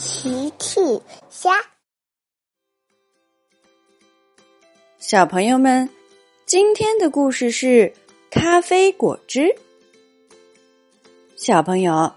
[0.00, 0.80] 奇趣
[1.28, 1.50] 虾，
[4.98, 5.86] 小朋友们，
[6.46, 7.92] 今天的故事是
[8.30, 9.54] 咖啡果汁。
[11.36, 12.10] 小朋友，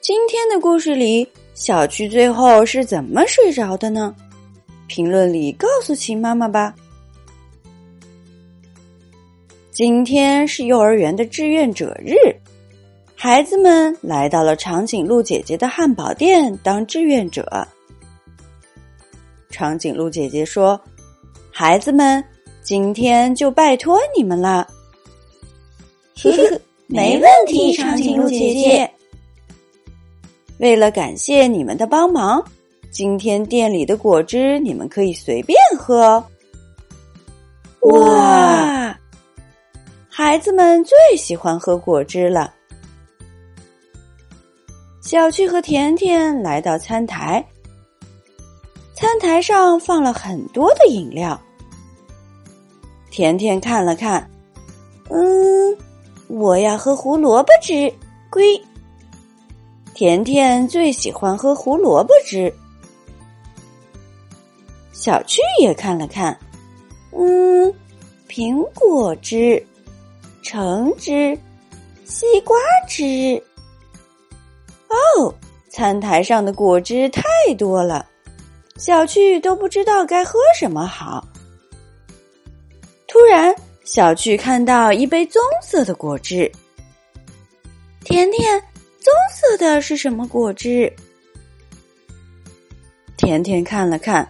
[0.00, 4.14] 今天的故事里，小趣最后是怎么睡着的呢？
[4.86, 6.72] 评论里告诉秦妈妈吧。
[9.72, 12.14] 今天是幼儿园的志愿者日。
[13.24, 17.66] 孩子们来到了长颈鹿姐姐的汉堡店当志愿者。
[19.48, 20.78] 长颈鹿姐姐说
[21.50, 22.22] ：“孩子们，
[22.62, 24.68] 今天就拜托你们了。
[26.22, 28.90] ”“呵呵，没问题，长颈鹿姐姐。”
[30.60, 32.44] 为了感谢你们的帮忙，
[32.90, 36.22] 今天店里的果汁你们可以随便喝。
[37.80, 38.94] 哇！
[40.10, 42.52] 孩子们最喜欢喝果汁了。
[45.14, 47.46] 小趣和甜甜来到餐台，
[48.94, 51.40] 餐台上放了很多的饮料。
[53.12, 54.28] 甜甜看了看，
[55.10, 55.78] 嗯，
[56.26, 57.94] 我要喝胡萝卜汁。
[58.28, 58.60] 龟，
[59.94, 62.52] 甜甜最喜欢喝胡萝卜汁。
[64.90, 66.36] 小趣也看了看，
[67.12, 67.72] 嗯，
[68.28, 69.64] 苹果汁、
[70.42, 71.38] 橙汁、
[72.04, 72.56] 西瓜
[72.88, 73.40] 汁。
[74.88, 75.34] 哦，
[75.70, 77.22] 餐台上的果汁太
[77.58, 78.06] 多了，
[78.76, 81.26] 小趣都不知道该喝什么好。
[83.06, 83.54] 突然，
[83.84, 86.50] 小趣看到一杯棕色的果汁。
[88.00, 88.60] 甜甜，
[89.00, 90.92] 棕色的是什么果汁？
[93.16, 94.22] 甜甜看了看，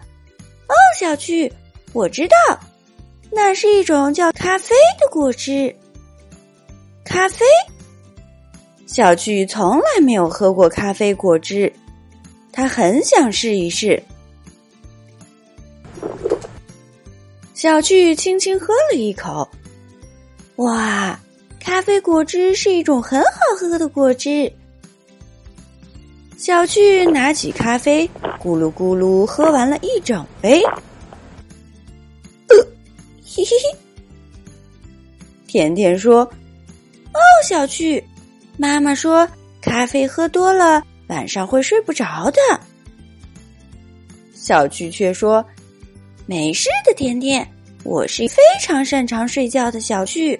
[0.67, 1.51] 哦，小趣，
[1.93, 2.59] 我知道，
[3.31, 5.75] 那是一种叫咖啡的果汁。
[7.03, 7.45] 咖啡。
[8.95, 11.69] 小趣从来没有喝过咖啡果汁，
[12.53, 14.01] 他很想试一试。
[17.53, 19.45] 小趣轻轻喝了一口，
[20.55, 21.19] 哇，
[21.59, 23.27] 咖啡果汁是一种很好
[23.59, 24.49] 喝的果汁。
[26.37, 30.63] 小趣拿起咖啡，咕噜咕噜喝完了一整杯。
[32.47, 33.77] 嘿嘿嘿，
[35.47, 36.23] 甜甜说
[37.11, 38.01] ：“哦，小趣。”
[38.57, 39.27] 妈妈说
[39.61, 42.39] ：“咖啡喝多了，晚上会睡不着的。”
[44.33, 45.45] 小趣却说
[46.25, 47.45] ：“没事的，甜甜，
[47.83, 50.39] 我是非常擅长睡觉的小趣。”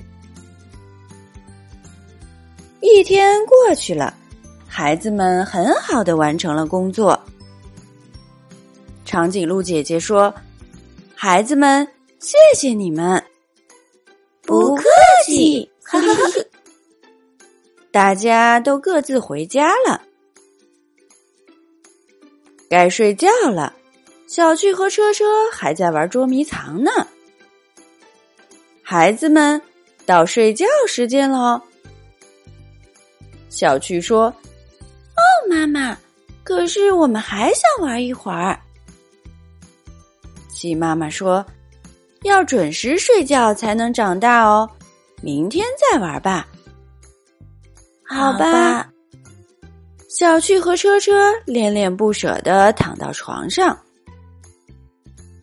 [2.81, 4.13] 一天过去了，
[4.67, 7.19] 孩子们很好的完成了工作。
[9.03, 10.33] 长颈鹿姐姐说
[11.15, 11.87] ：“孩子们，
[12.19, 13.21] 谢谢你们，
[14.43, 14.83] 不客
[15.25, 16.54] 气。”哈哈哈。
[17.95, 20.01] 大家都各自回家了，
[22.69, 23.73] 该睡觉了。
[24.28, 26.91] 小趣和车车还在玩捉迷藏呢。
[28.83, 29.61] 孩子们，
[30.06, 31.61] 到睡觉时间喽。
[33.47, 34.23] 小趣说
[35.16, 35.97] ：“哦，妈妈，
[36.44, 38.59] 可是我们还想玩一会儿。”
[40.51, 41.45] 鸡妈妈说
[42.23, 44.69] ：“要准时睡觉才能长大哦，
[45.22, 46.45] 明天再玩吧。”
[48.07, 48.88] 好吧，
[50.09, 53.77] 小趣和车车恋恋不舍的躺到床上。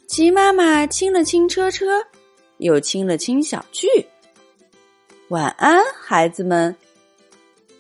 [0.07, 2.01] 鸡妈妈亲了亲车车，
[2.59, 3.89] 又亲了亲小趣。
[5.29, 6.75] 晚安，孩子们。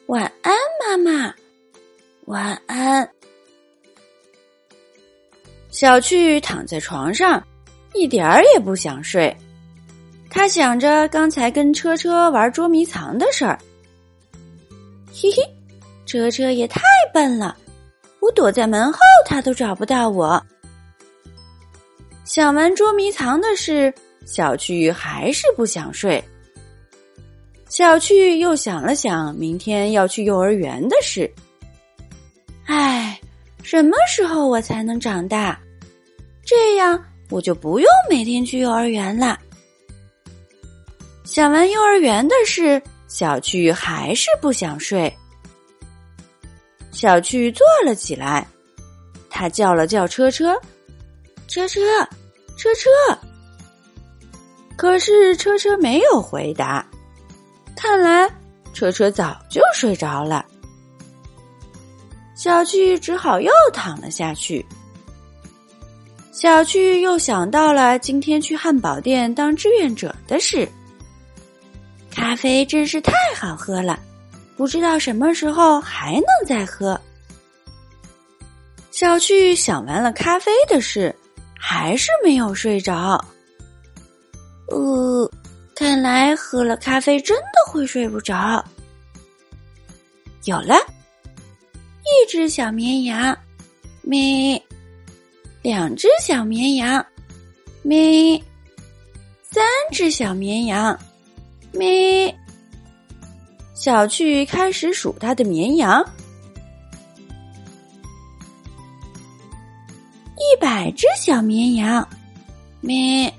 [0.06, 1.34] 晚安，妈妈。
[2.25, 3.09] 晚安。
[5.71, 7.42] 小趣躺在床上，
[7.94, 9.34] 一点儿也不想睡。
[10.28, 13.59] 他想着刚才跟车车玩捉迷藏的事儿。
[15.15, 15.43] 嘿嘿，
[16.06, 16.81] 车车也太
[17.12, 17.56] 笨了，
[18.21, 20.43] 我躲在门后，他都找不到我。
[22.25, 23.93] 想完捉迷藏的事，
[24.25, 26.22] 小趣还是不想睡。
[27.69, 31.31] 小趣又想了想明天要去幼儿园的事，
[32.67, 33.21] 唉，
[33.62, 35.59] 什么时候我才能长大？
[36.45, 39.39] 这样我就不用每天去幼儿园了。
[41.25, 42.83] 想完幼儿园的事。
[43.12, 45.14] 小趣还是不想睡。
[46.92, 48.47] 小趣坐了起来，
[49.28, 50.59] 他叫了叫车车，
[51.47, 51.80] 车车，
[52.56, 52.88] 车车。
[54.78, 56.84] 可是车车没有回答，
[57.76, 58.26] 看来
[58.72, 60.47] 车车早就睡着了。
[62.34, 64.64] 小趣只好又躺了下去。
[66.32, 70.66] 小趣又想到了今天去汉堡店当志愿者的事。
[72.14, 73.98] 咖啡真是太好喝了，
[74.56, 77.00] 不知道什么时候还能再喝。
[78.91, 81.14] 小趣想完了咖啡的事，
[81.59, 83.22] 还是没有睡着。
[84.68, 85.30] 呃，
[85.74, 88.64] 看来喝了咖啡真的会睡不着。
[90.44, 90.76] 有了，
[92.03, 93.36] 一只小绵羊，
[94.03, 94.60] 咩；
[95.62, 97.04] 两只小绵羊，
[97.82, 98.41] 咩；
[99.42, 100.98] 三只小绵羊，
[101.72, 102.34] 咩。
[103.74, 106.04] 小趣开始数他的绵羊。
[110.36, 112.07] 一百只小绵羊，
[112.80, 113.33] 咩；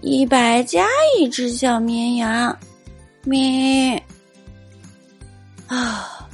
[0.00, 0.86] 一百加
[1.18, 2.56] 一只小绵羊，
[3.22, 4.02] 咩。
[5.66, 6.28] 啊，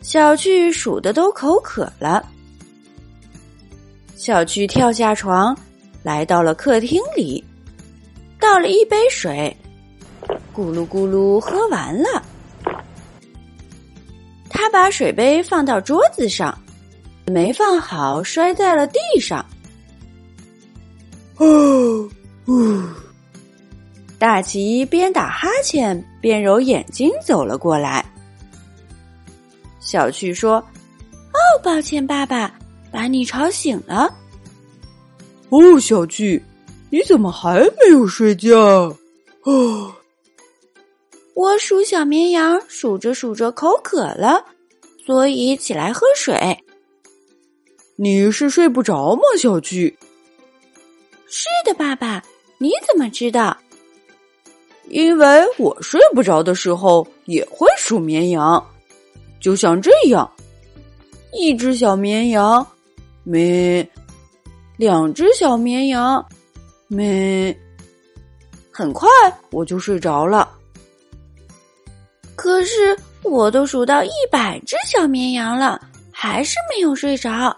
[0.00, 2.26] 小趣数的都口渴了。
[4.16, 5.56] 小趣跳下床，
[6.02, 7.44] 来到了客厅里，
[8.52, 9.56] 倒了一杯水，
[10.54, 12.22] 咕噜咕噜喝完了。
[14.50, 16.54] 他把水杯放到桌子上。
[17.24, 19.42] 没放好，摔在了地上。
[21.38, 22.06] 哦，
[22.44, 22.82] 呜！
[24.18, 28.04] 大奇边打哈欠边揉眼睛走了过来。
[29.80, 30.56] 小趣说
[31.32, 32.52] ：“哦，抱歉，爸爸，
[32.90, 34.14] 把你吵醒了。”
[35.48, 36.44] 哦，小趣，
[36.92, 38.94] 你怎么还没有睡觉？
[39.44, 39.94] 哦，
[41.32, 44.44] 我数小绵羊，数着数着口渴了，
[45.06, 46.36] 所以起来喝水。
[47.96, 49.96] 你是睡不着吗，小巨？
[51.26, 52.22] 是的，爸爸，
[52.58, 53.56] 你怎么知道？
[54.88, 58.62] 因为我睡不着的时候也会数绵羊，
[59.40, 60.30] 就像这样：
[61.32, 62.66] 一只小绵羊，
[63.24, 63.82] 咩；
[64.76, 66.22] 两只小绵羊，
[66.92, 67.56] 咩。
[68.70, 69.08] 很快
[69.50, 70.50] 我就睡着了。
[72.34, 75.80] 可是我都数到一百只小绵羊了，
[76.10, 77.56] 还是没有睡着。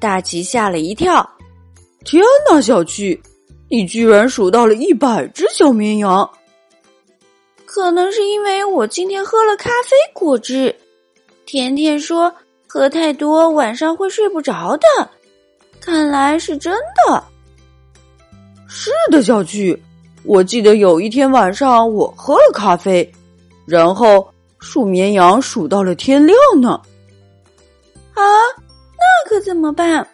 [0.00, 1.28] 大奇吓了一跳，
[2.04, 3.20] 天哪，小趣，
[3.68, 6.28] 你居然数到了一百只小绵羊！
[7.64, 10.74] 可能是因为我今天喝了咖啡果汁。
[11.44, 12.34] 甜甜说
[12.66, 15.10] 喝太多晚上会睡不着的，
[15.78, 16.74] 看来是真
[17.06, 17.22] 的。
[18.86, 19.82] 是的，小趣，
[20.22, 23.12] 我记得有一天晚上我喝了咖啡，
[23.66, 26.80] 然后数绵羊数到了天亮呢。
[28.14, 28.22] 啊！
[28.96, 30.06] 那可怎么办？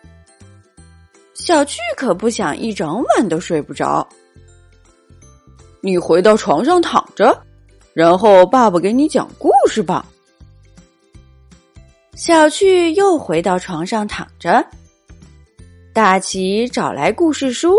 [1.35, 4.09] 小趣可不想一整晚都睡不着。
[5.83, 7.39] 你回到床上躺着，
[7.93, 10.07] 然后爸爸给你讲故事吧。
[12.15, 14.65] 小趣又回到床上躺着。
[15.93, 17.77] 大奇找来故事书，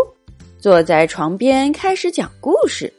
[0.64, 2.90] 坐在床边开始讲故事。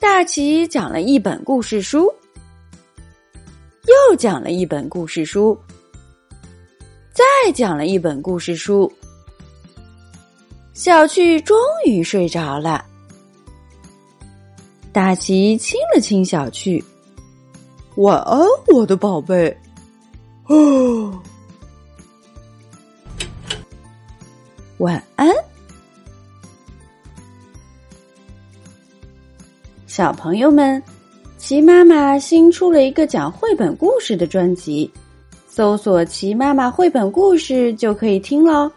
[0.00, 2.12] 大奇讲了一本故事书。
[3.86, 5.56] 又讲了一本故事书，
[7.12, 8.92] 再讲了一本故事书，
[10.74, 11.56] 小趣终
[11.86, 12.84] 于睡着了。
[14.92, 16.84] 大奇亲了亲小趣，
[17.94, 18.44] 晚安，
[18.74, 19.56] 我的宝贝。
[20.48, 21.22] 哦，
[24.82, 25.30] 晚安，
[29.86, 30.82] 小朋友们。
[31.38, 34.90] 齐妈妈新出了一个讲绘本故事的专辑，
[35.46, 38.68] 搜索“齐妈妈绘本故事”就可以听喽。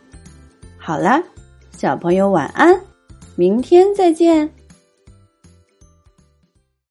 [0.77, 1.23] 好啦，
[1.75, 2.79] 小朋友晚安，
[3.35, 4.47] 明天再见。